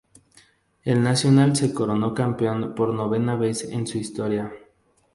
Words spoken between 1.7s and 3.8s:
coronó campeón por novena vez